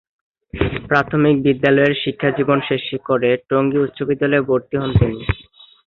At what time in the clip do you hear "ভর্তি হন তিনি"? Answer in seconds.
4.49-5.19